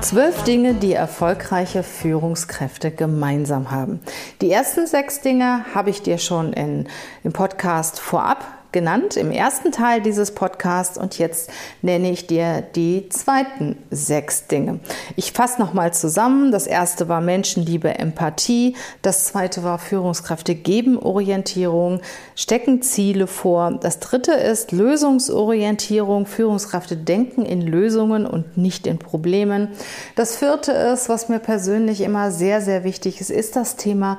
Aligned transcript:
Zwölf 0.00 0.44
Dinge, 0.44 0.74
die 0.74 0.94
erfolgreiche 0.94 1.82
Führungskräfte 1.82 2.90
gemeinsam 2.90 3.70
haben. 3.70 4.00
Die 4.40 4.50
ersten 4.50 4.86
sechs 4.86 5.20
Dinge 5.20 5.66
habe 5.74 5.90
ich 5.90 6.00
dir 6.00 6.16
schon 6.16 6.54
in, 6.54 6.88
im 7.22 7.32
Podcast 7.34 8.00
vorab 8.00 8.59
genannt 8.72 9.16
im 9.16 9.30
ersten 9.30 9.72
Teil 9.72 10.00
dieses 10.00 10.32
Podcasts 10.34 10.98
und 10.98 11.18
jetzt 11.18 11.50
nenne 11.82 12.10
ich 12.10 12.26
dir 12.26 12.62
die 12.62 13.08
zweiten 13.08 13.76
sechs 13.90 14.46
Dinge. 14.46 14.80
Ich 15.16 15.32
fasse 15.32 15.60
nochmal 15.60 15.92
zusammen. 15.92 16.52
Das 16.52 16.66
erste 16.66 17.08
war 17.08 17.20
Menschenliebe, 17.20 17.98
Empathie. 17.98 18.76
Das 19.02 19.26
zweite 19.26 19.62
war 19.64 19.78
Führungskräfte 19.78 20.54
geben 20.54 20.98
Orientierung, 20.98 22.00
stecken 22.36 22.82
Ziele 22.82 23.26
vor. 23.26 23.72
Das 23.80 23.98
dritte 23.98 24.32
ist 24.32 24.72
Lösungsorientierung. 24.72 26.26
Führungskräfte 26.26 26.96
denken 26.96 27.44
in 27.44 27.62
Lösungen 27.62 28.26
und 28.26 28.56
nicht 28.56 28.86
in 28.86 28.98
Problemen. 28.98 29.68
Das 30.16 30.36
vierte 30.36 30.72
ist, 30.72 31.08
was 31.08 31.28
mir 31.28 31.38
persönlich 31.38 32.00
immer 32.00 32.30
sehr, 32.30 32.60
sehr 32.60 32.84
wichtig 32.84 33.20
ist, 33.20 33.30
ist 33.30 33.56
das 33.56 33.76
Thema 33.76 34.18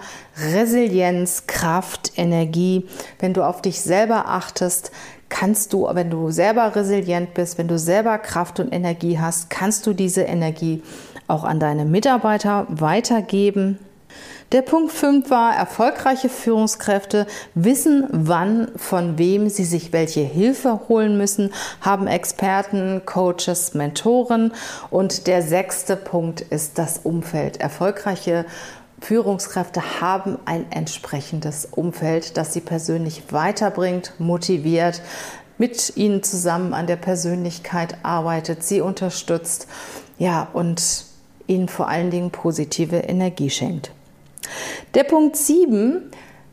Resilienz, 0.53 1.47
Kraft, 1.47 2.13
Energie. 2.17 2.87
Wenn 3.19 3.33
du 3.33 3.43
auf 3.43 3.61
dich 3.61 3.81
selber 3.81 4.27
achtest, 4.27 4.40
achtest, 4.41 4.91
kannst 5.29 5.71
du, 5.73 5.87
wenn 5.91 6.09
du 6.09 6.31
selber 6.31 6.75
resilient 6.75 7.35
bist, 7.35 7.57
wenn 7.57 7.67
du 7.67 7.77
selber 7.77 8.17
Kraft 8.17 8.59
und 8.59 8.73
Energie 8.73 9.19
hast, 9.19 9.51
kannst 9.51 9.85
du 9.85 9.93
diese 9.93 10.23
Energie 10.23 10.81
auch 11.27 11.43
an 11.43 11.59
deine 11.59 11.85
Mitarbeiter 11.85 12.65
weitergeben. 12.69 13.77
Der 14.51 14.63
Punkt 14.63 14.91
5 14.91 15.29
war, 15.29 15.55
erfolgreiche 15.55 16.27
Führungskräfte 16.27 17.25
wissen, 17.53 18.07
wann, 18.11 18.67
von 18.75 19.17
wem 19.17 19.47
sie 19.47 19.63
sich 19.63 19.93
welche 19.93 20.19
Hilfe 20.21 20.81
holen 20.89 21.17
müssen, 21.17 21.53
haben 21.79 22.07
Experten, 22.07 23.03
Coaches, 23.05 23.75
Mentoren. 23.75 24.51
Und 24.89 25.27
der 25.27 25.41
sechste 25.41 25.95
Punkt 25.95 26.41
ist 26.41 26.77
das 26.77 26.99
Umfeld. 27.03 27.61
Erfolgreiche 27.61 28.45
Führungskräfte 29.01 29.99
haben 29.99 30.37
ein 30.45 30.71
entsprechendes 30.71 31.65
Umfeld, 31.65 32.37
das 32.37 32.53
sie 32.53 32.61
persönlich 32.61 33.33
weiterbringt, 33.33 34.13
motiviert, 34.19 35.01
mit 35.57 35.97
ihnen 35.97 36.23
zusammen 36.23 36.73
an 36.73 36.87
der 36.87 36.95
Persönlichkeit 36.95 37.97
arbeitet, 38.03 38.63
sie 38.63 38.79
unterstützt, 38.79 39.67
ja, 40.17 40.47
und 40.53 41.05
ihnen 41.47 41.67
vor 41.67 41.87
allen 41.87 42.11
Dingen 42.11 42.31
positive 42.31 42.97
Energie 42.97 43.49
schenkt. 43.49 43.91
Der 44.93 45.03
Punkt 45.03 45.35
7, 45.35 46.11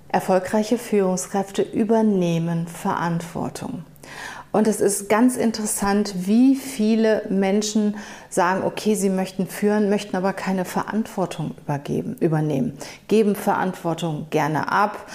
erfolgreiche 0.08 0.78
Führungskräfte 0.78 1.62
übernehmen 1.62 2.66
Verantwortung. 2.66 3.84
Und 4.50 4.66
es 4.66 4.80
ist 4.80 5.08
ganz 5.08 5.36
interessant, 5.36 6.14
wie 6.26 6.56
viele 6.56 7.22
Menschen 7.28 7.96
sagen, 8.30 8.62
okay, 8.64 8.94
sie 8.94 9.10
möchten 9.10 9.46
führen, 9.46 9.90
möchten 9.90 10.16
aber 10.16 10.32
keine 10.32 10.64
Verantwortung 10.64 11.54
übergeben, 11.58 12.16
übernehmen, 12.20 12.78
geben 13.08 13.34
Verantwortung 13.34 14.26
gerne 14.30 14.72
ab, 14.72 15.06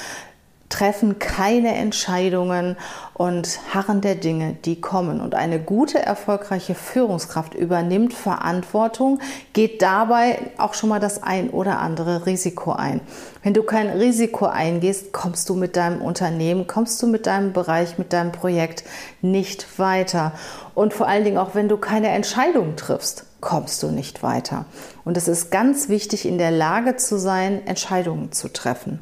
treffen 0.73 1.19
keine 1.19 1.75
Entscheidungen 1.75 2.77
und 3.13 3.59
harren 3.71 4.01
der 4.01 4.15
Dinge, 4.15 4.55
die 4.65 4.81
kommen. 4.81 5.21
Und 5.21 5.35
eine 5.35 5.59
gute, 5.59 5.99
erfolgreiche 5.99 6.73
Führungskraft 6.73 7.53
übernimmt 7.53 8.11
Verantwortung, 8.11 9.19
geht 9.53 9.83
dabei 9.83 10.39
auch 10.57 10.73
schon 10.73 10.89
mal 10.89 10.99
das 10.99 11.21
ein 11.21 11.51
oder 11.51 11.77
andere 11.77 12.25
Risiko 12.25 12.71
ein. 12.71 13.01
Wenn 13.43 13.53
du 13.53 13.61
kein 13.61 13.87
Risiko 13.87 14.47
eingehst, 14.47 15.13
kommst 15.13 15.47
du 15.49 15.53
mit 15.53 15.75
deinem 15.75 16.01
Unternehmen, 16.01 16.65
kommst 16.65 17.01
du 17.03 17.07
mit 17.07 17.27
deinem 17.27 17.53
Bereich, 17.53 17.99
mit 17.99 18.11
deinem 18.11 18.31
Projekt 18.31 18.83
nicht 19.21 19.77
weiter. 19.77 20.31
Und 20.73 20.95
vor 20.95 21.07
allen 21.07 21.23
Dingen 21.23 21.37
auch, 21.37 21.53
wenn 21.53 21.69
du 21.69 21.77
keine 21.77 22.07
Entscheidung 22.07 22.77
triffst, 22.77 23.25
kommst 23.41 23.83
du 23.83 23.91
nicht 23.91 24.23
weiter. 24.23 24.65
Und 25.05 25.17
es 25.17 25.27
ist 25.27 25.51
ganz 25.51 25.87
wichtig, 25.87 26.27
in 26.27 26.39
der 26.39 26.51
Lage 26.51 26.95
zu 26.95 27.19
sein, 27.19 27.67
Entscheidungen 27.67 28.31
zu 28.31 28.47
treffen 28.47 28.99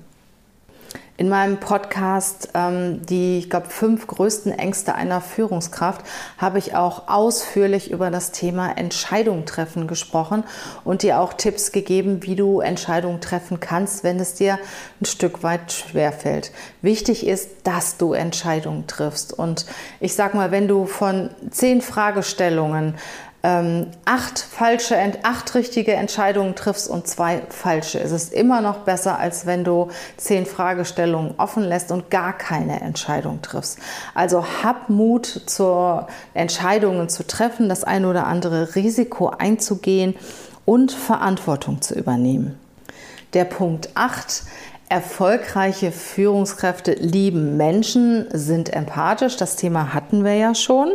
in 1.22 1.30
meinem 1.30 1.60
Podcast 1.60 2.50
ähm, 2.56 3.06
die, 3.06 3.38
ich 3.38 3.52
glaube, 3.52 3.68
fünf 3.70 4.08
größten 4.08 4.52
Ängste 4.52 4.96
einer 4.96 5.22
Führungskraft 5.22 6.04
habe 6.40 6.58
ich 6.58 6.74
auch 6.74 7.10
ausführlich 7.10 7.92
über 7.92 8.10
das 8.10 8.32
Thema 8.32 8.76
Entscheidung 8.76 9.46
treffen 9.46 9.86
gesprochen 9.86 10.44
und 10.84 11.04
dir 11.04 11.20
auch 11.20 11.34
Tipps 11.34 11.72
gegeben, 11.72 12.24
wie 12.24 12.36
du 12.36 12.60
Entscheidungen 12.60 13.22
treffen 13.22 13.60
kannst, 13.60 14.04
wenn 14.04 14.20
es 14.20 14.34
dir 14.34 14.58
ein 15.00 15.06
Stück 15.06 15.44
weit 15.44 15.72
schwerfällt. 15.72 16.52
Wichtig 16.82 17.28
ist, 17.28 17.52
dass 17.66 17.98
du 17.98 18.14
Entscheidungen 18.14 18.88
triffst. 18.88 19.32
Und 19.32 19.68
ich 20.00 20.16
sage 20.16 20.36
mal, 20.36 20.50
wenn 20.50 20.68
du 20.68 20.88
von 20.88 21.30
zehn 21.52 21.84
Fragestellungen 21.84 22.96
ähm, 23.44 23.88
acht 24.06 24.40
falsche, 24.40 24.98
acht 25.24 25.56
richtige 25.56 25.94
Entscheidungen 25.94 26.56
triffst 26.56 26.90
und 26.90 27.08
zwei 27.08 27.42
falsche. 27.50 28.00
Es 28.00 28.12
ist 28.12 28.34
immer 28.34 28.62
noch 28.62 28.80
besser, 28.80 29.18
als 29.18 29.46
wenn 29.46 29.64
du 29.64 29.90
zehn 30.18 30.46
Fragestellungen 30.46 31.34
offen 31.38 31.64
lässt 31.64 31.92
und 31.92 32.12
gar 32.12 32.34
keine 32.34 32.82
Entscheidung 32.82 33.42
triffst. 33.42 33.80
Also 34.14 34.46
hab 34.64 34.90
Mut 34.90 35.26
zur 35.46 36.08
Entscheidungen 36.34 37.10
zu 37.10 37.26
treffen, 37.26 37.68
das 37.68 37.84
ein 37.84 38.06
oder 38.06 38.28
andere 38.28 38.76
Risiko 38.76 39.30
einzugehen 39.30 40.16
und 40.66 40.92
Verantwortung 40.92 41.82
zu 41.82 41.96
übernehmen. 41.96 42.60
Der 43.34 43.46
Punkt 43.46 43.90
8 43.96 44.44
Erfolgreiche 44.92 45.90
Führungskräfte 45.94 46.92
lieben 46.92 47.56
Menschen, 47.56 48.28
sind 48.34 48.74
empathisch. 48.74 49.38
Das 49.38 49.56
Thema 49.56 49.94
hatten 49.94 50.26
wir 50.26 50.34
ja 50.34 50.54
schon 50.54 50.92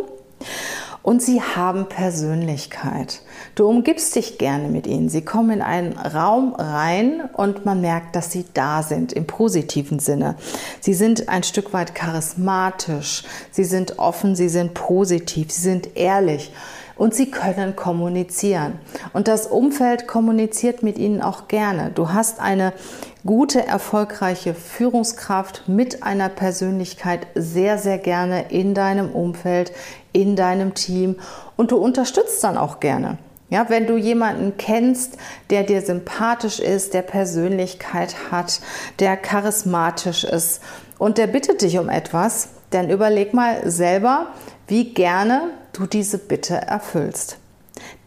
und 1.06 1.22
sie 1.22 1.40
haben 1.40 1.88
Persönlichkeit. 1.88 3.20
Du 3.54 3.68
umgibst 3.68 4.16
dich 4.16 4.38
gerne 4.38 4.66
mit 4.66 4.88
ihnen. 4.88 5.08
Sie 5.08 5.24
kommen 5.24 5.50
in 5.50 5.62
einen 5.62 5.92
Raum 5.92 6.56
rein 6.58 7.30
und 7.32 7.64
man 7.64 7.80
merkt, 7.80 8.16
dass 8.16 8.32
sie 8.32 8.44
da 8.54 8.82
sind 8.82 9.12
im 9.12 9.24
positiven 9.24 10.00
Sinne. 10.00 10.34
Sie 10.80 10.94
sind 10.94 11.28
ein 11.28 11.44
Stück 11.44 11.72
weit 11.72 11.94
charismatisch, 11.94 13.22
sie 13.52 13.62
sind 13.62 14.00
offen, 14.00 14.34
sie 14.34 14.48
sind 14.48 14.74
positiv, 14.74 15.52
sie 15.52 15.62
sind 15.62 15.96
ehrlich 15.96 16.52
und 16.96 17.14
sie 17.14 17.30
können 17.30 17.76
kommunizieren. 17.76 18.80
Und 19.12 19.28
das 19.28 19.46
Umfeld 19.46 20.08
kommuniziert 20.08 20.82
mit 20.82 20.98
ihnen 20.98 21.22
auch 21.22 21.46
gerne. 21.46 21.92
Du 21.94 22.12
hast 22.12 22.40
eine 22.40 22.72
gute, 23.26 23.66
erfolgreiche 23.66 24.54
Führungskraft 24.54 25.64
mit 25.68 26.02
einer 26.02 26.28
Persönlichkeit 26.28 27.26
sehr, 27.34 27.78
sehr 27.78 27.98
gerne 27.98 28.50
in 28.50 28.72
deinem 28.72 29.10
Umfeld, 29.10 29.72
in 30.12 30.36
deinem 30.36 30.74
Team 30.74 31.16
und 31.56 31.72
du 31.72 31.76
unterstützt 31.76 32.42
dann 32.42 32.56
auch 32.56 32.80
gerne. 32.80 33.18
Ja, 33.48 33.66
wenn 33.68 33.86
du 33.86 33.96
jemanden 33.96 34.56
kennst, 34.56 35.18
der 35.50 35.62
dir 35.62 35.80
sympathisch 35.80 36.58
ist, 36.58 36.94
der 36.94 37.02
Persönlichkeit 37.02 38.32
hat, 38.32 38.60
der 38.98 39.16
charismatisch 39.16 40.24
ist 40.24 40.60
und 40.98 41.18
der 41.18 41.28
bittet 41.28 41.62
dich 41.62 41.78
um 41.78 41.88
etwas, 41.88 42.48
dann 42.70 42.90
überleg 42.90 43.34
mal 43.34 43.70
selber, 43.70 44.28
wie 44.66 44.92
gerne 44.94 45.50
du 45.72 45.86
diese 45.86 46.18
Bitte 46.18 46.56
erfüllst. 46.56 47.38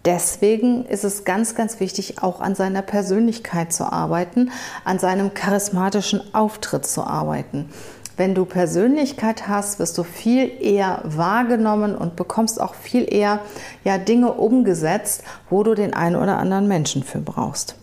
Deswegen 0.06 0.86
ist 0.86 1.04
es 1.04 1.26
ganz, 1.26 1.56
ganz 1.56 1.80
wichtig, 1.80 2.24
auch 2.24 2.40
an 2.40 2.56
seiner 2.56 2.82
Persönlichkeit 2.82 3.74
zu 3.74 3.92
arbeiten, 3.92 4.52
an 4.86 4.98
seinem 4.98 5.34
charismatischen 5.34 6.34
Auftritt 6.34 6.86
zu 6.86 7.04
arbeiten. 7.04 7.70
Wenn 8.16 8.36
du 8.36 8.44
Persönlichkeit 8.44 9.48
hast, 9.48 9.80
wirst 9.80 9.98
du 9.98 10.04
viel 10.04 10.52
eher 10.62 11.02
wahrgenommen 11.06 11.96
und 11.96 12.18
bekommst 12.18 12.60
auch 12.60 12.74
viel 12.74 13.08
eher 13.14 13.40
ja, 13.86 13.98
Dinge 13.98 14.34
umgesetzt, 14.34 15.24
wo 15.50 15.64
du 15.64 15.74
den 15.74 15.94
einen 15.94 16.18
oder 16.18 16.38
anderen 16.38 16.68
Menschen 16.68 17.04
für 17.04 17.20
brauchst. 17.20 17.76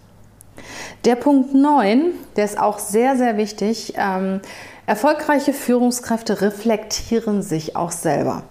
Der 1.07 1.17
Punkt 1.17 1.55
9, 1.55 2.13
der 2.37 2.45
ist 2.45 2.59
auch 2.59 2.79
sehr, 2.79 3.17
sehr 3.17 3.39
wichtig. 3.39 3.95
Ähm, 3.97 4.41
erfolgreiche 4.87 5.55
Führungskräfte 5.55 6.43
reflektieren 6.43 7.43
sich 7.43 7.77
auch 7.77 7.91
selber. 7.91 8.43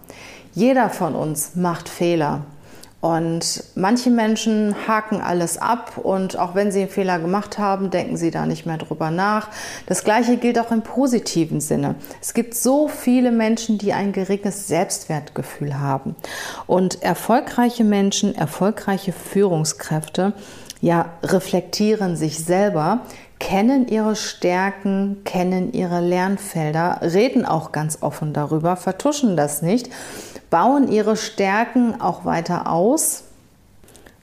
Jeder 0.53 0.89
von 0.89 1.15
uns 1.15 1.55
macht 1.55 1.89
Fehler. 1.89 2.45
Und 3.05 3.63
manche 3.75 4.09
Menschen 4.09 4.73
haken 4.87 5.21
alles 5.21 5.59
ab 5.59 5.99
und 5.99 6.39
auch 6.39 6.55
wenn 6.55 6.71
sie 6.71 6.79
einen 6.79 6.89
Fehler 6.89 7.19
gemacht 7.19 7.59
haben, 7.59 7.91
denken 7.91 8.17
sie 8.17 8.31
da 8.31 8.47
nicht 8.47 8.65
mehr 8.65 8.79
drüber 8.79 9.11
nach. 9.11 9.49
Das 9.85 10.03
gleiche 10.03 10.37
gilt 10.37 10.57
auch 10.57 10.71
im 10.71 10.81
positiven 10.81 11.61
Sinne. 11.61 11.93
Es 12.19 12.33
gibt 12.33 12.55
so 12.55 12.87
viele 12.87 13.31
Menschen, 13.31 13.77
die 13.77 13.93
ein 13.93 14.11
geringes 14.11 14.67
Selbstwertgefühl 14.67 15.79
haben. 15.79 16.15
Und 16.65 17.03
erfolgreiche 17.03 17.83
Menschen, 17.83 18.33
erfolgreiche 18.33 19.13
Führungskräfte, 19.13 20.33
ja, 20.81 21.09
reflektieren 21.21 22.15
sich 22.15 22.43
selber, 22.43 23.01
kennen 23.37 23.87
ihre 23.87 24.15
Stärken, 24.15 25.21
kennen 25.25 25.73
ihre 25.73 26.01
Lernfelder, 26.01 27.01
reden 27.03 27.45
auch 27.45 27.71
ganz 27.71 27.99
offen 28.01 28.33
darüber, 28.33 28.75
vertuschen 28.75 29.37
das 29.37 29.61
nicht 29.61 29.91
bauen 30.55 30.87
ihre 30.87 31.17
Stärken 31.17 31.99
auch 31.99 32.23
weiter 32.23 32.71
aus 32.71 33.25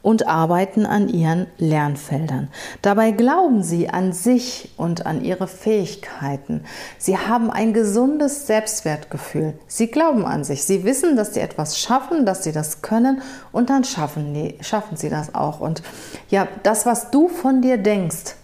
und 0.00 0.26
arbeiten 0.26 0.86
an 0.86 1.10
ihren 1.10 1.46
Lernfeldern. 1.58 2.48
Dabei 2.80 3.10
glauben 3.10 3.62
sie 3.62 3.90
an 3.90 4.14
sich 4.14 4.70
und 4.78 5.04
an 5.04 5.22
ihre 5.22 5.46
Fähigkeiten. 5.46 6.64
Sie 6.96 7.18
haben 7.18 7.50
ein 7.50 7.74
gesundes 7.74 8.46
Selbstwertgefühl. 8.46 9.52
Sie 9.66 9.88
glauben 9.88 10.24
an 10.24 10.42
sich. 10.42 10.64
Sie 10.64 10.84
wissen, 10.84 11.16
dass 11.16 11.34
sie 11.34 11.40
etwas 11.40 11.78
schaffen, 11.78 12.24
dass 12.24 12.44
sie 12.44 12.52
das 12.52 12.80
können 12.80 13.20
und 13.52 13.68
dann 13.68 13.84
schaffen, 13.84 14.54
schaffen 14.62 14.96
sie 14.96 15.10
das 15.10 15.34
auch. 15.34 15.60
Und 15.60 15.82
ja, 16.30 16.48
das, 16.62 16.86
was 16.86 17.10
du 17.10 17.28
von 17.28 17.60
dir 17.60 17.76
denkst, 17.76 18.36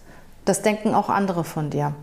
das 0.44 0.60
denken 0.60 0.94
auch 0.94 1.08
andere 1.08 1.42
von 1.42 1.70
dir. 1.70 1.94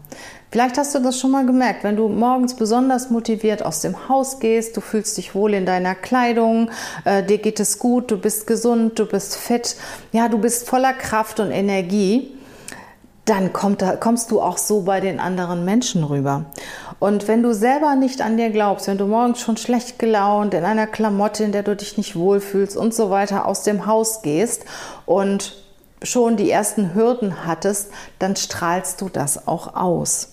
Vielleicht 0.55 0.77
hast 0.77 0.95
du 0.95 0.99
das 0.99 1.19
schon 1.19 1.31
mal 1.31 1.45
gemerkt, 1.45 1.83
wenn 1.83 1.97
du 1.97 2.07
morgens 2.07 2.53
besonders 2.53 3.09
motiviert 3.09 3.65
aus 3.65 3.81
dem 3.81 4.07
Haus 4.07 4.39
gehst, 4.39 4.77
du 4.77 4.79
fühlst 4.79 5.17
dich 5.17 5.35
wohl 5.35 5.53
in 5.53 5.65
deiner 5.65 5.95
Kleidung, 5.95 6.71
äh, 7.03 7.23
dir 7.23 7.39
geht 7.39 7.59
es 7.59 7.77
gut, 7.77 8.09
du 8.09 8.17
bist 8.17 8.47
gesund, 8.47 8.97
du 8.97 9.05
bist 9.05 9.35
fit, 9.35 9.75
ja, 10.13 10.29
du 10.29 10.37
bist 10.37 10.65
voller 10.69 10.93
Kraft 10.93 11.41
und 11.41 11.51
Energie, 11.51 12.31
dann 13.25 13.51
kommt, 13.51 13.83
kommst 13.99 14.31
du 14.31 14.39
auch 14.39 14.57
so 14.57 14.83
bei 14.83 15.01
den 15.01 15.19
anderen 15.19 15.65
Menschen 15.65 16.05
rüber. 16.05 16.45
Und 16.99 17.27
wenn 17.27 17.43
du 17.43 17.53
selber 17.53 17.95
nicht 17.95 18.21
an 18.21 18.37
dir 18.37 18.49
glaubst, 18.49 18.87
wenn 18.87 18.97
du 18.97 19.07
morgens 19.07 19.41
schon 19.41 19.57
schlecht 19.57 19.99
gelaunt, 19.99 20.53
in 20.53 20.63
einer 20.63 20.87
Klamotte, 20.87 21.43
in 21.43 21.51
der 21.51 21.63
du 21.63 21.75
dich 21.75 21.97
nicht 21.97 22.15
wohlfühlst 22.15 22.77
und 22.77 22.93
so 22.93 23.09
weiter 23.09 23.45
aus 23.45 23.63
dem 23.63 23.87
Haus 23.87 24.21
gehst 24.21 24.63
und 25.05 25.61
schon 26.01 26.37
die 26.37 26.49
ersten 26.49 26.95
Hürden 26.95 27.45
hattest, 27.45 27.91
dann 28.19 28.37
strahlst 28.37 29.01
du 29.01 29.09
das 29.09 29.49
auch 29.49 29.75
aus. 29.75 30.29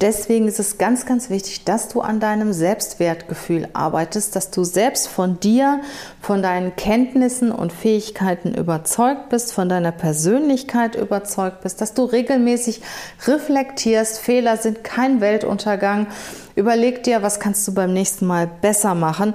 Deswegen 0.00 0.48
ist 0.48 0.58
es 0.58 0.78
ganz, 0.78 1.06
ganz 1.06 1.30
wichtig, 1.30 1.62
dass 1.62 1.88
du 1.88 2.00
an 2.00 2.18
deinem 2.18 2.52
Selbstwertgefühl 2.52 3.68
arbeitest, 3.72 4.34
dass 4.34 4.50
du 4.50 4.64
selbst 4.64 5.06
von 5.06 5.38
dir, 5.38 5.80
von 6.20 6.42
deinen 6.42 6.74
Kenntnissen 6.74 7.52
und 7.52 7.72
Fähigkeiten 7.72 8.54
überzeugt 8.54 9.28
bist, 9.28 9.52
von 9.52 9.68
deiner 9.68 9.92
Persönlichkeit 9.92 10.96
überzeugt 10.96 11.60
bist, 11.60 11.80
dass 11.80 11.94
du 11.94 12.02
regelmäßig 12.04 12.82
reflektierst. 13.28 14.18
Fehler 14.18 14.56
sind 14.56 14.82
kein 14.82 15.20
Weltuntergang. 15.20 16.08
Überleg 16.56 17.04
dir, 17.04 17.22
was 17.22 17.38
kannst 17.38 17.68
du 17.68 17.72
beim 17.72 17.92
nächsten 17.92 18.26
Mal 18.26 18.48
besser 18.48 18.96
machen, 18.96 19.34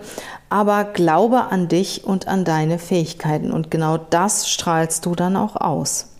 aber 0.50 0.84
glaube 0.84 1.44
an 1.44 1.70
dich 1.70 2.04
und 2.04 2.28
an 2.28 2.44
deine 2.44 2.78
Fähigkeiten 2.78 3.52
und 3.52 3.72
genau 3.72 3.98
das 3.98 4.50
strahlst 4.50 5.06
du 5.06 5.16
dann 5.16 5.38
auch 5.38 5.56
aus. 5.56 6.11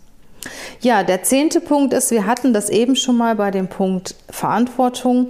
Ja, 0.80 1.02
der 1.02 1.22
zehnte 1.22 1.60
Punkt 1.60 1.92
ist, 1.92 2.10
wir 2.10 2.26
hatten 2.26 2.52
das 2.52 2.68
eben 2.68 2.96
schon 2.96 3.16
mal 3.16 3.36
bei 3.36 3.50
dem 3.50 3.68
Punkt 3.68 4.14
Verantwortung. 4.30 5.28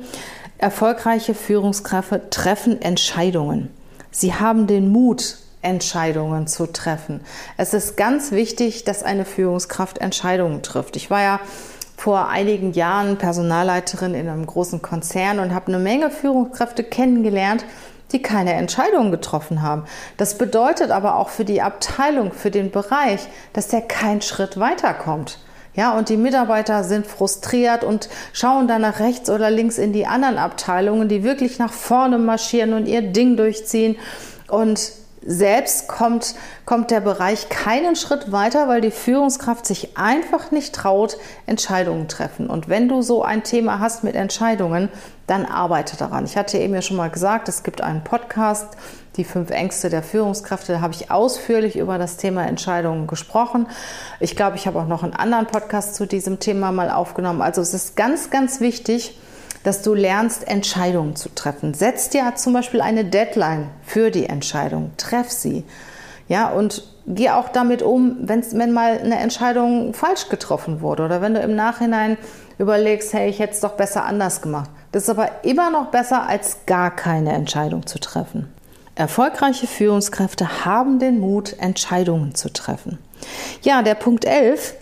Erfolgreiche 0.59 1.35
Führungskräfte 1.35 2.31
treffen 2.31 2.81
Entscheidungen. 2.81 3.71
Sie 4.11 4.35
haben 4.35 4.67
den 4.67 4.91
Mut, 4.91 5.39
Entscheidungen 5.63 6.47
zu 6.47 6.67
treffen. 6.67 7.21
Es 7.57 7.73
ist 7.73 7.97
ganz 7.97 8.33
wichtig, 8.33 8.85
dass 8.85 9.03
eine 9.03 9.25
Führungskraft 9.25 9.99
Entscheidungen 9.99 10.63
trifft. 10.63 10.97
Ich 10.97 11.09
war 11.09 11.23
ja 11.23 11.41
vor 11.97 12.29
einigen 12.29 12.73
Jahren 12.73 13.17
Personalleiterin 13.17 14.15
in 14.15 14.29
einem 14.29 14.45
großen 14.45 14.83
Konzern 14.83 15.39
und 15.39 15.55
habe 15.55 15.69
eine 15.69 15.79
Menge 15.79 16.11
Führungskräfte 16.11 16.83
kennengelernt, 16.83 17.65
die 18.13 18.23
keine 18.23 18.55
Entscheidungen 18.55 19.11
getroffen 19.11 19.63
haben. 19.63 19.85
Das 20.17 20.39
bedeutet 20.39 20.91
aber 20.91 21.17
auch 21.17 21.29
für 21.29 21.45
die 21.45 21.63
Abteilung, 21.63 22.33
für 22.33 22.51
den 22.51 22.71
Bereich, 22.71 23.27
dass 23.53 23.69
der 23.69 23.83
keinen 23.83 24.23
Schritt 24.23 24.59
weiterkommt. 24.59 25.39
Ja, 25.75 25.97
und 25.97 26.11
die 26.11 26.19
Mitarbeiter 26.19 26.85
sind 26.85 27.07
frustriert 27.07 27.83
und 27.83 28.11
schauen 28.35 28.69
dann 28.69 28.83
nach 28.83 29.01
rechts 29.01 29.31
oder 29.31 29.51
links 29.51 29.79
in 29.79 29.95
die 29.95 30.07
anderen 30.07 30.37
Abteilungen, 30.37 31.09
die 31.09 31.25
wirklich 31.25 31.59
nach 31.59 31.73
vorne 31.73 32.19
marschieren 32.19 32.75
und 32.75 32.87
ihr 32.87 33.01
Ding 33.01 33.39
durchziehen. 33.39 33.97
Und 34.49 34.93
selbst 35.25 35.89
kommt, 35.89 36.35
kommt 36.67 36.91
der 36.91 37.01
Bereich 37.01 37.49
keinen 37.49 37.97
Schritt 37.97 38.33
weiter, 38.33 38.69
weil 38.69 38.81
die 38.81 38.91
Führungskraft 38.91 39.65
sich 39.65 39.97
einfach 39.97 40.51
nicht 40.51 40.75
traut, 40.75 41.17
Entscheidungen 41.47 42.09
treffen. 42.09 42.51
Und 42.51 42.69
wenn 42.69 42.89
du 42.89 43.03
so 43.03 43.23
ein 43.23 43.45
Thema 43.45 43.79
hast 43.79 44.05
mit 44.05 44.15
Entscheidungen, 44.15 44.89
dann 45.33 45.47
arbeite 45.47 45.97
daran. 45.97 46.27
Ich 46.27 46.37
hatte 46.37 46.59
eben 46.59 46.75
ja 46.75 46.83
schon 46.83 46.99
mal 46.99 47.09
gesagt, 47.09 47.49
es 47.49 47.63
gibt 47.63 47.81
einen 47.81 48.05
Podcast, 48.05 48.69
die 49.17 49.25
fünf 49.25 49.51
Ängste 49.51 49.89
der 49.89 50.03
Führungskräfte. 50.03 50.75
Da 50.75 50.81
habe 50.83 50.93
ich 50.93 51.11
ausführlich 51.11 51.77
über 51.79 51.97
das 51.97 52.19
Thema 52.19 52.47
Entscheidungen 52.47 53.07
gesprochen. 53.07 53.67
Ich 54.21 54.37
glaube, 54.37 54.57
ich 54.57 54.67
habe 54.67 54.79
auch 54.79 54.87
noch 54.87 55.03
einen 55.03 55.15
anderen 55.15 55.47
Podcast 55.47 55.95
zu 55.95 56.07
diesem 56.07 56.39
Thema 56.39 56.71
mal 56.71 56.91
aufgenommen. 56.91 57.41
Also 57.41 57.63
es 57.63 57.73
ist 57.73 57.97
ganz, 57.97 58.29
ganz 58.29 58.61
wichtig, 58.61 59.19
dass 59.65 59.81
du 59.81 59.95
lernst, 59.95 60.47
Entscheidungen 60.47 61.17
zu 61.17 61.31
treffen. 61.31 61.73
Setz 61.73 62.11
dir 62.11 62.35
zum 62.35 62.53
Beispiel 62.53 62.83
eine 62.83 63.07
Deadline 63.07 63.69
für 63.85 64.11
die 64.11 64.27
Entscheidung. 64.27 64.91
Treff 64.99 65.31
sie. 65.31 65.65
Ja, 66.29 66.51
und 66.51 66.83
geh 67.07 67.31
auch 67.31 67.49
damit 67.49 67.81
um, 67.81 68.19
wenn 68.21 68.73
mal 68.73 68.99
eine 68.99 69.19
Entscheidung 69.19 69.95
falsch 69.95 70.29
getroffen 70.29 70.83
wurde 70.83 71.05
oder 71.05 71.23
wenn 71.23 71.33
du 71.33 71.41
im 71.41 71.57
Nachhinein 71.57 72.19
überlegst, 72.59 73.15
hey, 73.15 73.31
ich 73.31 73.39
hätte 73.39 73.55
es 73.55 73.61
doch 73.61 73.73
besser 73.73 74.05
anders 74.05 74.43
gemacht. 74.43 74.69
Das 74.93 75.05
ist 75.05 75.09
aber 75.09 75.45
immer 75.45 75.71
noch 75.71 75.87
besser, 75.87 76.27
als 76.27 76.59
gar 76.67 76.95
keine 76.95 77.33
Entscheidung 77.33 77.87
zu 77.87 77.99
treffen. 77.99 78.53
Erfolgreiche 78.95 79.67
Führungskräfte 79.67 80.67
haben 80.67 80.99
den 80.99 81.19
Mut, 81.19 81.57
Entscheidungen 81.59 82.35
zu 82.35 82.53
treffen. 82.53 82.99
Ja, 83.63 83.83
der 83.83 83.95
Punkt 83.95 84.27
11. 84.27 84.75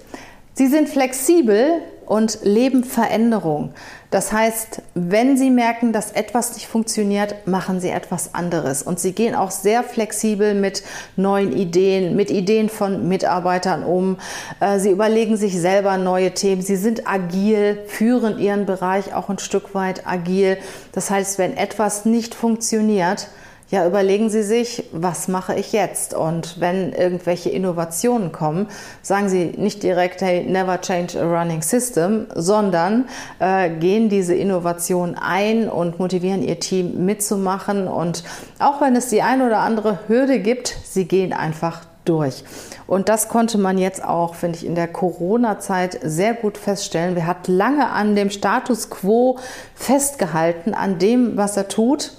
Sie 0.55 0.67
sind 0.67 0.89
flexibel 0.89 1.81
und 2.11 2.41
leben 2.43 2.83
Veränderung. 2.83 3.73
Das 4.11 4.33
heißt, 4.33 4.83
wenn 4.95 5.37
Sie 5.37 5.49
merken, 5.49 5.93
dass 5.93 6.11
etwas 6.11 6.55
nicht 6.55 6.67
funktioniert, 6.67 7.47
machen 7.47 7.81
Sie 7.81 7.91
etwas 7.91 8.35
anderes. 8.35 8.83
Und 8.83 8.99
Sie 8.99 9.13
gehen 9.13 9.37
auch 9.37 9.53
sehr 9.53 9.85
flexibel 9.85 10.55
mit 10.55 10.83
neuen 11.15 11.57
Ideen, 11.57 12.17
mit 12.17 12.33
Ideen 12.33 12.69
von 12.69 13.07
Mitarbeitern 13.07 13.85
um. 13.85 14.17
Äh, 14.59 14.81
Sie 14.81 14.91
überlegen 14.91 15.37
sich 15.37 15.57
selber 15.61 15.99
neue 15.99 16.33
Themen. 16.33 16.63
Sie 16.63 16.75
sind 16.75 17.07
agil, 17.07 17.79
führen 17.87 18.41
Ihren 18.41 18.67
Bereich 18.67 19.15
auch 19.15 19.29
ein 19.29 19.39
Stück 19.39 19.73
weit 19.77 20.05
agil. 20.05 20.59
Das 20.91 21.11
heißt, 21.11 21.39
wenn 21.39 21.57
etwas 21.57 22.07
nicht 22.07 22.35
funktioniert, 22.35 23.29
ja, 23.71 23.87
überlegen 23.87 24.31
Sie 24.31 24.43
sich, 24.43 24.85
was 24.91 25.29
mache 25.29 25.55
ich 25.55 25.73
jetzt? 25.73 26.13
Und 26.13 26.61
wenn 26.61 26.93
irgendwelche 26.93 27.51
Innovationen 27.51 28.33
kommen, 28.33 28.67
sagen 29.01 29.29
Sie 29.29 29.53
nicht 29.57 29.85
direkt, 29.85 30.23
hey, 30.23 30.45
never 30.45 30.81
change 30.81 31.21
a 31.21 31.25
running 31.25 31.63
system, 31.63 32.27
sondern 32.35 33.09
äh, 33.39 33.71
gehen 33.71 34.09
diese 34.09 34.35
Innovationen 34.35 35.17
ein 35.17 35.69
und 35.69 36.01
motivieren 36.01 36.43
Ihr 36.43 36.59
Team 36.59 37.07
mitzumachen. 37.07 37.87
Und 37.87 38.25
auch 38.59 38.81
wenn 38.81 38.97
es 38.97 39.07
die 39.07 39.23
ein 39.23 39.41
oder 39.41 39.59
andere 39.59 40.01
Hürde 40.09 40.41
gibt, 40.41 40.77
Sie 40.83 41.05
gehen 41.05 41.33
einfach 41.33 41.83
durch. 42.05 42.43
Und 42.89 43.09
das 43.09 43.29
konnte 43.29 43.57
man 43.57 43.79
jetzt 43.79 44.03
auch, 44.03 44.35
finde 44.35 44.59
ich, 44.59 44.67
in 44.67 44.75
der 44.75 44.89
Corona-Zeit 44.89 46.01
sehr 46.03 46.35
gut 46.35 46.59
feststellen. 46.59 47.15
Wer 47.15 47.29
hat 47.29 47.47
lange 47.47 47.89
an 47.91 48.17
dem 48.17 48.31
Status 48.31 48.91
quo 48.91 49.39
festgehalten, 49.77 50.75
an 50.75 50.99
dem, 50.99 51.37
was 51.37 51.57
er 51.57 51.69
tut 51.69 52.15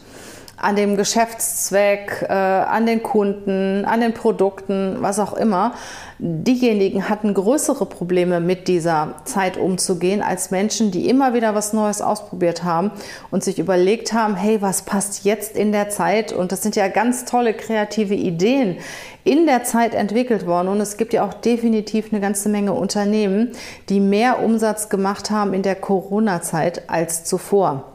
an 0.62 0.76
dem 0.76 0.96
Geschäftszweck, 0.96 2.26
äh, 2.30 2.34
an 2.34 2.86
den 2.86 3.02
Kunden, 3.02 3.84
an 3.86 4.00
den 4.00 4.14
Produkten, 4.14 4.98
was 5.00 5.18
auch 5.18 5.34
immer. 5.34 5.74
Diejenigen 6.20 7.10
hatten 7.10 7.34
größere 7.34 7.88
Probleme 7.88 8.40
mit 8.40 8.68
dieser 8.68 9.16
Zeit 9.26 9.58
umzugehen 9.58 10.22
als 10.22 10.52
Menschen, 10.52 10.92
die 10.92 11.10
immer 11.10 11.34
wieder 11.34 11.56
was 11.56 11.74
Neues 11.74 12.02
ausprobiert 12.02 12.64
haben 12.64 12.92
und 13.32 13.44
sich 13.44 13.58
überlegt 13.58 14.14
haben, 14.14 14.36
hey, 14.36 14.62
was 14.62 14.84
passt 14.84 15.26
jetzt 15.26 15.58
in 15.58 15.72
der 15.72 15.90
Zeit? 15.90 16.32
Und 16.32 16.52
das 16.52 16.62
sind 16.62 16.76
ja 16.76 16.88
ganz 16.90 17.26
tolle 17.26 17.56
kreative 17.56 18.14
Ideen 18.14 18.78
in 19.24 19.48
der 19.48 19.64
Zeit 19.64 19.96
entwickelt 19.96 20.46
worden. 20.46 20.68
Und 20.68 20.80
es 20.80 20.98
gibt 20.98 21.12
ja 21.12 21.26
auch 21.26 21.34
definitiv 21.34 22.12
eine 22.12 22.22
ganze 22.22 22.50
Menge 22.50 22.74
Unternehmen, 22.74 23.54
die 23.90 24.00
mehr 24.00 24.44
Umsatz 24.44 24.90
gemacht 24.90 25.32
haben 25.32 25.56
in 25.56 25.64
der 25.64 25.76
Corona-Zeit 25.76 26.88
als 26.88 27.24
zuvor. 27.24 27.91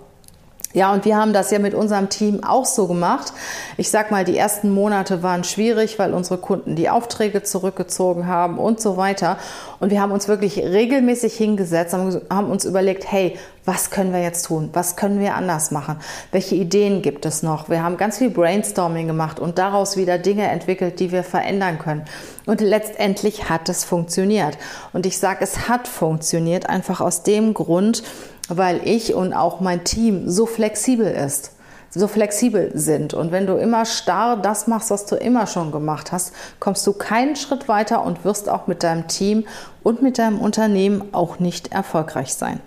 Ja, 0.76 0.92
und 0.92 1.06
wir 1.06 1.16
haben 1.16 1.32
das 1.32 1.50
ja 1.50 1.58
mit 1.58 1.72
unserem 1.72 2.10
Team 2.10 2.44
auch 2.44 2.66
so 2.66 2.86
gemacht. 2.86 3.32
Ich 3.78 3.90
sag 3.90 4.10
mal, 4.10 4.26
die 4.26 4.36
ersten 4.36 4.74
Monate 4.74 5.22
waren 5.22 5.42
schwierig, 5.42 5.98
weil 5.98 6.12
unsere 6.12 6.36
Kunden 6.36 6.76
die 6.76 6.90
Aufträge 6.90 7.42
zurückgezogen 7.42 8.26
haben 8.26 8.58
und 8.58 8.78
so 8.78 8.98
weiter. 8.98 9.38
Und 9.80 9.90
wir 9.90 10.02
haben 10.02 10.12
uns 10.12 10.28
wirklich 10.28 10.58
regelmäßig 10.58 11.34
hingesetzt, 11.34 11.94
haben 11.94 12.50
uns 12.50 12.66
überlegt, 12.66 13.10
hey, 13.10 13.38
was 13.64 13.90
können 13.90 14.12
wir 14.12 14.22
jetzt 14.22 14.44
tun? 14.44 14.68
Was 14.74 14.96
können 14.96 15.18
wir 15.18 15.34
anders 15.34 15.70
machen? 15.70 15.96
Welche 16.30 16.56
Ideen 16.56 17.00
gibt 17.00 17.24
es 17.24 17.42
noch? 17.42 17.70
Wir 17.70 17.82
haben 17.82 17.96
ganz 17.96 18.18
viel 18.18 18.30
Brainstorming 18.30 19.06
gemacht 19.06 19.40
und 19.40 19.56
daraus 19.56 19.96
wieder 19.96 20.18
Dinge 20.18 20.46
entwickelt, 20.48 21.00
die 21.00 21.10
wir 21.10 21.24
verändern 21.24 21.78
können. 21.78 22.04
Und 22.44 22.60
letztendlich 22.60 23.48
hat 23.48 23.70
es 23.70 23.82
funktioniert. 23.82 24.58
Und 24.92 25.06
ich 25.06 25.18
sage, 25.18 25.38
es 25.40 25.70
hat 25.70 25.88
funktioniert 25.88 26.68
einfach 26.68 27.00
aus 27.00 27.22
dem 27.22 27.54
Grund, 27.54 28.02
weil 28.48 28.86
ich 28.86 29.14
und 29.14 29.32
auch 29.32 29.60
mein 29.60 29.84
Team 29.84 30.28
so 30.30 30.46
flexibel 30.46 31.06
ist, 31.06 31.52
so 31.90 32.08
flexibel 32.08 32.70
sind. 32.74 33.14
Und 33.14 33.32
wenn 33.32 33.46
du 33.46 33.54
immer 33.54 33.84
starr 33.84 34.36
das 34.36 34.66
machst, 34.66 34.90
was 34.90 35.06
du 35.06 35.16
immer 35.16 35.46
schon 35.46 35.72
gemacht 35.72 36.12
hast, 36.12 36.32
kommst 36.60 36.86
du 36.86 36.92
keinen 36.92 37.36
Schritt 37.36 37.68
weiter 37.68 38.04
und 38.04 38.24
wirst 38.24 38.48
auch 38.48 38.66
mit 38.66 38.82
deinem 38.82 39.08
Team 39.08 39.46
und 39.82 40.02
mit 40.02 40.18
deinem 40.18 40.40
Unternehmen 40.40 41.02
auch 41.12 41.38
nicht 41.38 41.72
erfolgreich 41.72 42.34
sein. 42.34 42.60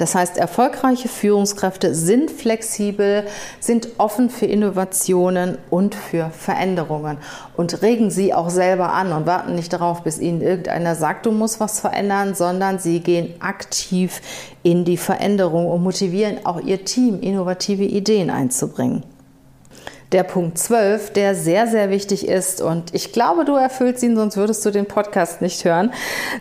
Das 0.00 0.14
heißt, 0.14 0.38
erfolgreiche 0.38 1.08
Führungskräfte 1.08 1.94
sind 1.94 2.30
flexibel, 2.30 3.26
sind 3.60 3.88
offen 3.98 4.30
für 4.30 4.46
Innovationen 4.46 5.58
und 5.68 5.94
für 5.94 6.30
Veränderungen 6.30 7.18
und 7.54 7.82
regen 7.82 8.10
sie 8.10 8.32
auch 8.32 8.48
selber 8.48 8.94
an 8.94 9.12
und 9.12 9.26
warten 9.26 9.54
nicht 9.54 9.74
darauf, 9.74 10.02
bis 10.02 10.18
ihnen 10.18 10.40
irgendeiner 10.40 10.94
sagt, 10.94 11.26
du 11.26 11.32
musst 11.32 11.60
was 11.60 11.80
verändern, 11.80 12.34
sondern 12.34 12.78
sie 12.78 13.00
gehen 13.00 13.34
aktiv 13.40 14.22
in 14.62 14.86
die 14.86 14.96
Veränderung 14.96 15.66
und 15.66 15.82
motivieren 15.82 16.46
auch 16.46 16.62
ihr 16.62 16.82
Team, 16.86 17.20
innovative 17.20 17.84
Ideen 17.84 18.30
einzubringen 18.30 19.02
der 20.12 20.24
Punkt 20.24 20.58
12, 20.58 21.12
der 21.12 21.34
sehr, 21.34 21.66
sehr 21.66 21.90
wichtig 21.90 22.26
ist. 22.26 22.60
Und 22.60 22.94
ich 22.94 23.12
glaube, 23.12 23.44
du 23.44 23.54
erfüllst 23.54 24.02
ihn, 24.02 24.16
sonst 24.16 24.36
würdest 24.36 24.64
du 24.64 24.70
den 24.70 24.86
Podcast 24.86 25.40
nicht 25.40 25.64
hören. 25.64 25.92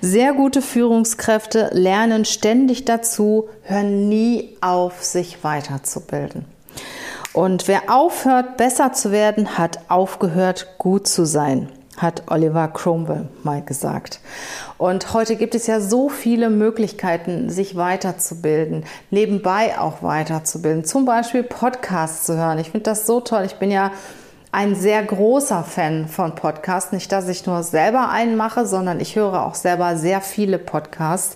Sehr 0.01 0.33
gute 0.33 0.61
Führungskräfte 0.61 1.69
lernen 1.73 2.25
ständig 2.25 2.85
dazu, 2.85 3.49
hören 3.61 4.09
nie 4.09 4.57
auf, 4.61 5.03
sich 5.03 5.43
weiterzubilden. 5.43 6.45
Und 7.33 7.67
wer 7.67 7.93
aufhört, 7.93 8.57
besser 8.57 8.91
zu 8.93 9.11
werden, 9.11 9.57
hat 9.57 9.79
aufgehört, 9.87 10.75
gut 10.77 11.07
zu 11.07 11.25
sein 11.25 11.69
hat 12.01 12.23
Oliver 12.27 12.69
Cromwell 12.69 13.27
mal 13.43 13.61
gesagt. 13.61 14.19
Und 14.77 15.13
heute 15.13 15.35
gibt 15.35 15.53
es 15.53 15.67
ja 15.67 15.79
so 15.79 16.09
viele 16.09 16.49
Möglichkeiten, 16.49 17.49
sich 17.49 17.75
weiterzubilden, 17.75 18.85
nebenbei 19.11 19.77
auch 19.77 20.01
weiterzubilden, 20.01 20.85
zum 20.85 21.05
Beispiel 21.05 21.43
Podcasts 21.43 22.25
zu 22.25 22.37
hören. 22.37 22.59
Ich 22.59 22.71
finde 22.71 22.85
das 22.85 23.05
so 23.05 23.19
toll. 23.19 23.43
Ich 23.45 23.55
bin 23.55 23.69
ja 23.69 23.91
ein 24.51 24.75
sehr 24.75 25.03
großer 25.03 25.63
Fan 25.63 26.07
von 26.07 26.33
Podcasts. 26.35 26.91
Nicht, 26.91 27.11
dass 27.11 27.27
ich 27.27 27.45
nur 27.45 27.61
selber 27.63 28.09
einen 28.09 28.35
mache, 28.35 28.65
sondern 28.65 28.99
ich 28.99 29.15
höre 29.15 29.45
auch 29.45 29.55
selber 29.55 29.95
sehr 29.95 30.21
viele 30.21 30.57
Podcasts. 30.57 31.35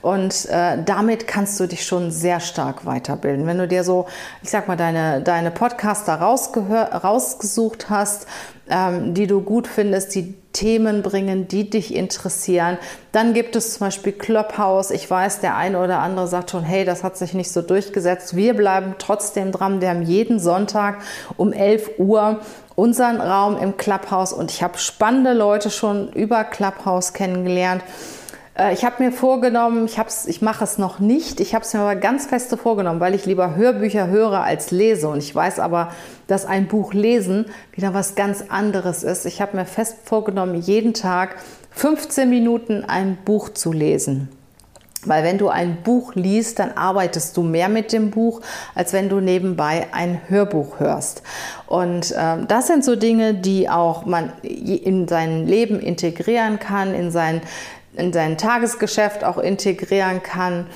Und 0.00 0.46
äh, 0.46 0.82
damit 0.84 1.26
kannst 1.26 1.58
du 1.58 1.66
dich 1.66 1.84
schon 1.84 2.10
sehr 2.10 2.40
stark 2.40 2.86
weiterbilden. 2.86 3.46
Wenn 3.46 3.58
du 3.58 3.66
dir 3.66 3.84
so, 3.84 4.06
ich 4.42 4.50
sag 4.50 4.68
mal, 4.68 4.76
deine, 4.76 5.20
deine 5.22 5.50
Podcaster 5.50 6.14
rausgesucht 6.14 7.90
hast, 7.90 8.26
ähm, 8.70 9.14
die 9.14 9.26
du 9.26 9.40
gut 9.40 9.66
findest, 9.66 10.14
die 10.14 10.34
Themen 10.52 11.02
bringen, 11.02 11.46
die 11.48 11.70
dich 11.70 11.94
interessieren. 11.94 12.78
Dann 13.12 13.34
gibt 13.34 13.54
es 13.54 13.74
zum 13.74 13.86
Beispiel 13.86 14.12
Clubhouse. 14.12 14.90
Ich 14.90 15.08
weiß, 15.08 15.40
der 15.40 15.56
eine 15.56 15.78
oder 15.82 16.00
andere 16.00 16.26
sagt 16.26 16.50
schon, 16.50 16.64
hey, 16.64 16.84
das 16.84 17.04
hat 17.04 17.16
sich 17.16 17.34
nicht 17.34 17.50
so 17.50 17.62
durchgesetzt. 17.62 18.34
Wir 18.34 18.54
bleiben 18.54 18.94
trotzdem 18.98 19.52
dran. 19.52 19.80
Wir 19.80 19.90
haben 19.90 20.02
jeden 20.02 20.40
Sonntag 20.40 20.98
um 21.36 21.52
11 21.52 21.98
Uhr 21.98 22.40
unseren 22.74 23.20
Raum 23.20 23.56
im 23.58 23.76
Clubhouse 23.76 24.32
und 24.32 24.52
ich 24.52 24.62
habe 24.62 24.78
spannende 24.78 25.32
Leute 25.32 25.68
schon 25.68 26.12
über 26.12 26.44
Clubhouse 26.44 27.12
kennengelernt. 27.12 27.82
Äh, 28.58 28.74
ich 28.74 28.84
habe 28.84 29.02
mir 29.02 29.12
vorgenommen, 29.12 29.86
ich, 29.86 29.98
ich 30.26 30.42
mache 30.42 30.64
es 30.64 30.78
noch 30.78 30.98
nicht, 30.98 31.40
ich 31.40 31.54
habe 31.54 31.64
es 31.64 31.72
mir 31.72 31.80
aber 31.80 31.96
ganz 31.96 32.26
feste 32.26 32.56
vorgenommen, 32.56 33.00
weil 33.00 33.14
ich 33.14 33.24
lieber 33.24 33.54
Hörbücher 33.54 34.08
höre 34.08 34.42
als 34.42 34.70
lese. 34.70 35.08
Und 35.08 35.18
ich 35.18 35.34
weiß 35.34 35.60
aber, 35.60 35.92
dass 36.26 36.44
ein 36.44 36.66
Buch 36.68 36.92
lesen 36.92 37.46
wieder 37.72 37.94
was 37.94 38.14
ganz 38.14 38.44
anderes 38.48 39.02
ist. 39.02 39.24
Ich 39.24 39.40
habe 39.40 39.56
mir 39.56 39.64
fest 39.64 39.96
vorgenommen, 40.04 40.56
jeden 40.56 40.94
Tag 40.94 41.36
15 41.70 42.28
Minuten 42.28 42.84
ein 42.84 43.16
Buch 43.24 43.50
zu 43.50 43.72
lesen. 43.72 44.28
Weil 45.04 45.22
wenn 45.22 45.38
du 45.38 45.48
ein 45.48 45.82
Buch 45.84 46.16
liest, 46.16 46.58
dann 46.58 46.72
arbeitest 46.72 47.36
du 47.36 47.42
mehr 47.42 47.68
mit 47.68 47.92
dem 47.92 48.10
Buch, 48.10 48.40
als 48.74 48.92
wenn 48.92 49.08
du 49.08 49.20
nebenbei 49.20 49.86
ein 49.92 50.20
Hörbuch 50.26 50.80
hörst. 50.80 51.22
Und 51.68 52.10
äh, 52.10 52.44
das 52.48 52.66
sind 52.66 52.84
so 52.84 52.96
Dinge, 52.96 53.34
die 53.34 53.68
auch 53.70 54.06
man 54.06 54.32
in 54.42 55.06
sein 55.06 55.46
Leben 55.46 55.78
integrieren 55.78 56.58
kann, 56.58 56.94
in 56.94 57.12
sein 57.12 57.42
in 57.96 58.12
sein 58.12 58.38
Tagesgeschäft 58.38 59.24
auch 59.24 59.38
integrieren 59.38 60.22
kann, 60.22 60.66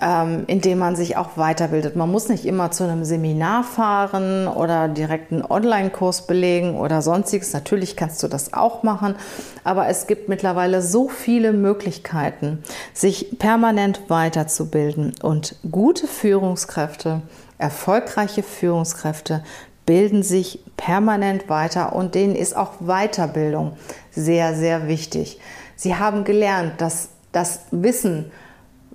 ähm, 0.00 0.44
indem 0.46 0.78
man 0.78 0.96
sich 0.96 1.16
auch 1.16 1.36
weiterbildet. 1.36 1.96
Man 1.96 2.10
muss 2.10 2.28
nicht 2.28 2.46
immer 2.46 2.70
zu 2.70 2.84
einem 2.84 3.04
Seminar 3.04 3.62
fahren 3.62 4.48
oder 4.48 4.88
direkt 4.88 5.32
einen 5.32 5.44
Online-Kurs 5.44 6.26
belegen 6.26 6.76
oder 6.76 7.02
sonstiges. 7.02 7.52
Natürlich 7.52 7.96
kannst 7.96 8.22
du 8.22 8.28
das 8.28 8.54
auch 8.54 8.82
machen, 8.82 9.16
aber 9.64 9.88
es 9.88 10.06
gibt 10.06 10.28
mittlerweile 10.28 10.80
so 10.80 11.08
viele 11.08 11.52
Möglichkeiten, 11.52 12.62
sich 12.94 13.38
permanent 13.38 14.08
weiterzubilden 14.08 15.14
und 15.22 15.56
gute 15.70 16.06
Führungskräfte, 16.06 17.20
erfolgreiche 17.58 18.42
Führungskräfte 18.42 19.44
bilden 19.84 20.22
sich 20.22 20.60
permanent 20.76 21.48
weiter 21.48 21.94
und 21.94 22.14
denen 22.14 22.34
ist 22.34 22.56
auch 22.56 22.74
Weiterbildung 22.80 23.76
sehr, 24.10 24.54
sehr 24.54 24.88
wichtig. 24.88 25.38
Sie 25.82 25.96
haben 25.96 26.22
gelernt, 26.22 26.80
dass 26.80 27.08
das 27.32 27.62
Wissen, 27.72 28.30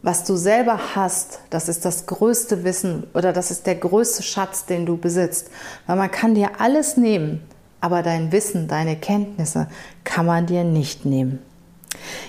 was 0.03 0.23
du 0.23 0.37
selber 0.37 0.79
hast, 0.95 1.41
das 1.49 1.67
ist 1.67 1.83
das 1.83 2.05
größte 2.05 2.63
Wissen 2.63 3.03
oder 3.13 3.33
das 3.33 3.51
ist 3.51 3.67
der 3.67 3.75
größte 3.75 4.23
Schatz, 4.23 4.65
den 4.65 4.85
du 4.85 4.95
besitzt. 4.95 5.49
Weil 5.85 5.97
man 5.97 6.09
kann 6.09 6.33
dir 6.33 6.61
alles 6.61 6.95
nehmen, 6.95 7.41
aber 7.81 8.03
dein 8.03 8.31
Wissen, 8.31 8.69
deine 8.69 8.95
Kenntnisse 8.95 9.67
kann 10.05 10.25
man 10.25 10.45
dir 10.45 10.63
nicht 10.63 11.03
nehmen. 11.03 11.39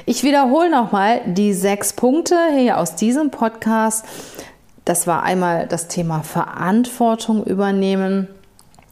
Ich 0.06 0.24
wiederhole 0.24 0.72
nochmal 0.72 1.20
die 1.24 1.54
sechs 1.54 1.92
Punkte 1.92 2.34
hier 2.52 2.78
aus 2.78 2.96
diesem 2.96 3.30
Podcast. 3.30 4.04
Das 4.84 5.06
war 5.06 5.22
einmal 5.22 5.68
das 5.68 5.86
Thema 5.86 6.24
Verantwortung 6.24 7.44
übernehmen. 7.44 8.26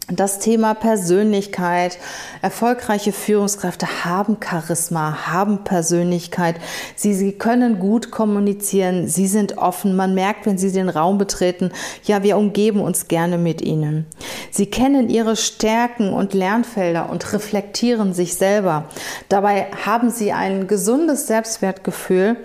Das 0.08 0.38
Thema 0.38 0.75
Persönlichkeit. 0.75 1.98
Erfolgreiche 2.40 3.10
Führungskräfte 3.10 4.04
haben 4.04 4.36
Charisma, 4.40 5.26
haben 5.26 5.64
Persönlichkeit. 5.64 6.60
Sie, 6.94 7.12
sie 7.12 7.32
können 7.32 7.80
gut 7.80 8.12
kommunizieren. 8.12 9.08
Sie 9.08 9.26
sind 9.26 9.58
offen. 9.58 9.96
Man 9.96 10.14
merkt, 10.14 10.46
wenn 10.46 10.58
sie 10.58 10.70
den 10.70 10.88
Raum 10.88 11.18
betreten, 11.18 11.72
ja, 12.04 12.22
wir 12.22 12.36
umgeben 12.36 12.82
uns 12.82 13.08
gerne 13.08 13.36
mit 13.36 13.62
ihnen. 13.62 14.06
Sie 14.52 14.66
kennen 14.66 15.10
ihre 15.10 15.34
Stärken 15.34 16.12
und 16.12 16.34
Lernfelder 16.34 17.10
und 17.10 17.32
reflektieren 17.32 18.14
sich 18.14 18.36
selber. 18.36 18.84
Dabei 19.28 19.72
haben 19.84 20.10
sie 20.10 20.30
ein 20.30 20.68
gesundes 20.68 21.26
Selbstwertgefühl 21.26 22.36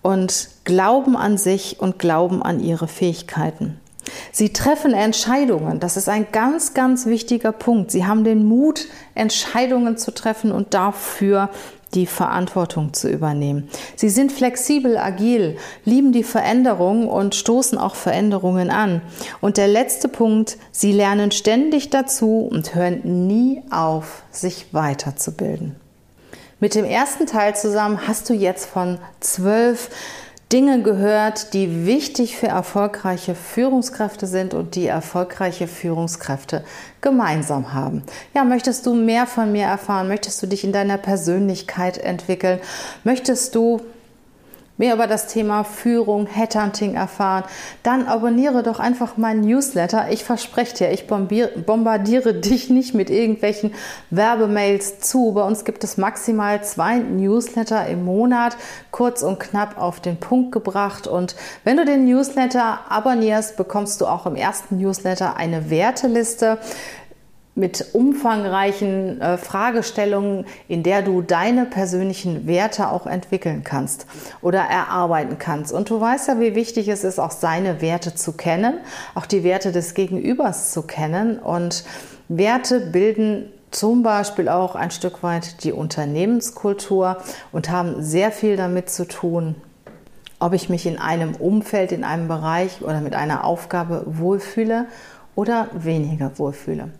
und 0.00 0.48
glauben 0.64 1.18
an 1.18 1.36
sich 1.36 1.78
und 1.78 1.98
glauben 1.98 2.42
an 2.42 2.58
ihre 2.58 2.88
Fähigkeiten. 2.88 3.81
Sie 4.30 4.52
treffen 4.52 4.94
Entscheidungen. 4.94 5.80
Das 5.80 5.96
ist 5.96 6.08
ein 6.08 6.26
ganz, 6.32 6.74
ganz 6.74 7.06
wichtiger 7.06 7.52
Punkt. 7.52 7.90
Sie 7.90 8.06
haben 8.06 8.24
den 8.24 8.44
Mut, 8.44 8.88
Entscheidungen 9.14 9.96
zu 9.96 10.12
treffen 10.12 10.52
und 10.52 10.74
dafür 10.74 11.50
die 11.94 12.06
Verantwortung 12.06 12.94
zu 12.94 13.08
übernehmen. 13.08 13.68
Sie 13.96 14.08
sind 14.08 14.32
flexibel, 14.32 14.96
agil, 14.96 15.58
lieben 15.84 16.12
die 16.12 16.22
Veränderung 16.22 17.08
und 17.08 17.34
stoßen 17.34 17.76
auch 17.78 17.94
Veränderungen 17.94 18.70
an. 18.70 19.02
Und 19.40 19.56
der 19.56 19.68
letzte 19.68 20.08
Punkt, 20.08 20.56
sie 20.70 20.92
lernen 20.92 21.30
ständig 21.32 21.90
dazu 21.90 22.48
und 22.50 22.74
hören 22.74 23.26
nie 23.26 23.62
auf, 23.70 24.22
sich 24.30 24.72
weiterzubilden. 24.72 25.76
Mit 26.60 26.74
dem 26.74 26.84
ersten 26.84 27.26
Teil 27.26 27.56
zusammen 27.56 28.06
hast 28.06 28.30
du 28.30 28.34
jetzt 28.34 28.66
von 28.66 28.98
zwölf 29.20 29.90
Dinge 30.52 30.82
gehört, 30.82 31.54
die 31.54 31.86
wichtig 31.86 32.36
für 32.36 32.48
erfolgreiche 32.48 33.34
Führungskräfte 33.34 34.26
sind 34.26 34.52
und 34.52 34.74
die 34.74 34.86
erfolgreiche 34.86 35.66
Führungskräfte 35.66 36.62
gemeinsam 37.00 37.72
haben. 37.72 38.02
Ja, 38.34 38.44
möchtest 38.44 38.84
du 38.84 38.94
mehr 38.94 39.26
von 39.26 39.50
mir 39.50 39.64
erfahren? 39.64 40.08
Möchtest 40.08 40.42
du 40.42 40.46
dich 40.46 40.62
in 40.62 40.72
deiner 40.72 40.98
Persönlichkeit 40.98 41.96
entwickeln? 41.96 42.60
Möchtest 43.02 43.54
du 43.54 43.80
mehr 44.82 44.94
über 44.94 45.06
das 45.06 45.28
Thema 45.28 45.62
Führung, 45.62 46.26
Headhunting 46.26 46.94
erfahren, 46.94 47.44
dann 47.84 48.08
abonniere 48.08 48.64
doch 48.64 48.80
einfach 48.80 49.16
meinen 49.16 49.42
Newsletter. 49.42 50.10
Ich 50.10 50.24
verspreche 50.24 50.74
dir, 50.74 50.90
ich 50.90 51.06
bombardiere 51.06 52.34
dich 52.40 52.68
nicht 52.68 52.92
mit 52.92 53.08
irgendwelchen 53.08 53.74
Werbemails 54.10 54.98
zu. 54.98 55.34
Bei 55.34 55.44
uns 55.44 55.64
gibt 55.64 55.84
es 55.84 55.98
maximal 55.98 56.64
zwei 56.64 56.96
Newsletter 56.96 57.86
im 57.86 58.04
Monat, 58.04 58.56
kurz 58.90 59.22
und 59.22 59.38
knapp 59.38 59.78
auf 59.78 60.00
den 60.00 60.16
Punkt 60.16 60.50
gebracht. 60.50 61.06
Und 61.06 61.36
wenn 61.62 61.76
du 61.76 61.84
den 61.84 62.04
Newsletter 62.04 62.80
abonnierst, 62.88 63.56
bekommst 63.56 64.00
du 64.00 64.06
auch 64.06 64.26
im 64.26 64.34
ersten 64.34 64.78
Newsletter 64.78 65.36
eine 65.36 65.70
Werteliste 65.70 66.58
mit 67.54 67.86
umfangreichen 67.92 69.20
äh, 69.20 69.36
Fragestellungen, 69.36 70.46
in 70.68 70.82
der 70.82 71.02
du 71.02 71.20
deine 71.20 71.66
persönlichen 71.66 72.46
Werte 72.46 72.88
auch 72.88 73.06
entwickeln 73.06 73.62
kannst 73.62 74.06
oder 74.40 74.60
erarbeiten 74.60 75.38
kannst. 75.38 75.72
Und 75.72 75.90
du 75.90 76.00
weißt 76.00 76.28
ja, 76.28 76.40
wie 76.40 76.54
wichtig 76.54 76.88
es 76.88 77.04
ist, 77.04 77.18
auch 77.18 77.30
seine 77.30 77.82
Werte 77.82 78.14
zu 78.14 78.32
kennen, 78.32 78.78
auch 79.14 79.26
die 79.26 79.44
Werte 79.44 79.70
des 79.70 79.92
Gegenübers 79.94 80.72
zu 80.72 80.82
kennen. 80.82 81.38
Und 81.38 81.84
Werte 82.28 82.80
bilden 82.80 83.52
zum 83.70 84.02
Beispiel 84.02 84.48
auch 84.48 84.74
ein 84.74 84.90
Stück 84.90 85.22
weit 85.22 85.64
die 85.64 85.72
Unternehmenskultur 85.72 87.18
und 87.52 87.70
haben 87.70 88.02
sehr 88.02 88.32
viel 88.32 88.56
damit 88.56 88.88
zu 88.88 89.06
tun, 89.06 89.56
ob 90.38 90.54
ich 90.54 90.70
mich 90.70 90.86
in 90.86 90.98
einem 90.98 91.34
Umfeld, 91.34 91.92
in 91.92 92.04
einem 92.04 92.28
Bereich 92.28 92.80
oder 92.80 93.00
mit 93.00 93.14
einer 93.14 93.44
Aufgabe 93.44 94.04
wohlfühle 94.06 94.86
oder 95.34 95.68
weniger 95.74 96.38
wohlfühle. 96.38 96.90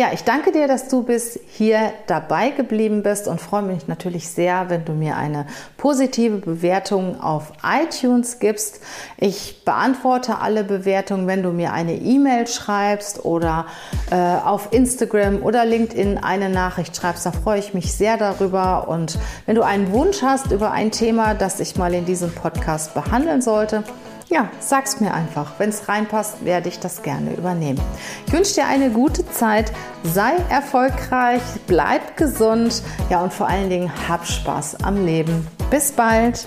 Ja, 0.00 0.10
ich 0.12 0.22
danke 0.22 0.52
dir, 0.52 0.68
dass 0.68 0.86
du 0.86 1.02
bis 1.02 1.40
hier 1.48 1.92
dabei 2.06 2.50
geblieben 2.50 3.02
bist 3.02 3.26
und 3.26 3.40
freue 3.40 3.62
mich 3.62 3.88
natürlich 3.88 4.28
sehr, 4.28 4.70
wenn 4.70 4.84
du 4.84 4.92
mir 4.92 5.16
eine 5.16 5.44
positive 5.76 6.36
Bewertung 6.36 7.20
auf 7.20 7.52
iTunes 7.64 8.38
gibst. 8.38 8.80
Ich 9.16 9.64
beantworte 9.64 10.38
alle 10.38 10.62
Bewertungen, 10.62 11.26
wenn 11.26 11.42
du 11.42 11.50
mir 11.50 11.72
eine 11.72 11.94
E-Mail 11.94 12.46
schreibst 12.46 13.24
oder 13.24 13.66
äh, 14.12 14.14
auf 14.14 14.68
Instagram 14.72 15.42
oder 15.42 15.64
LinkedIn 15.64 16.18
eine 16.18 16.48
Nachricht 16.48 16.96
schreibst. 16.96 17.26
Da 17.26 17.32
freue 17.32 17.58
ich 17.58 17.74
mich 17.74 17.92
sehr 17.92 18.16
darüber. 18.16 18.86
Und 18.86 19.18
wenn 19.46 19.56
du 19.56 19.62
einen 19.62 19.90
Wunsch 19.90 20.22
hast 20.22 20.52
über 20.52 20.70
ein 20.70 20.92
Thema, 20.92 21.34
das 21.34 21.58
ich 21.58 21.74
mal 21.74 21.92
in 21.92 22.04
diesem 22.04 22.32
Podcast 22.32 22.94
behandeln 22.94 23.42
sollte, 23.42 23.82
ja, 24.28 24.50
sag's 24.60 25.00
mir 25.00 25.14
einfach. 25.14 25.52
Wenn 25.58 25.70
es 25.70 25.88
reinpasst, 25.88 26.44
werde 26.44 26.68
ich 26.68 26.78
das 26.78 27.02
gerne 27.02 27.34
übernehmen. 27.34 27.80
Ich 28.26 28.32
wünsche 28.32 28.54
dir 28.54 28.66
eine 28.66 28.90
gute 28.90 29.28
Zeit, 29.30 29.72
sei 30.02 30.32
erfolgreich, 30.50 31.42
bleib 31.66 32.16
gesund, 32.16 32.82
ja 33.10 33.22
und 33.22 33.32
vor 33.32 33.48
allen 33.48 33.70
Dingen 33.70 33.90
hab 34.08 34.26
Spaß 34.26 34.84
am 34.84 35.04
Leben. 35.04 35.46
Bis 35.70 35.92
bald. 35.92 36.46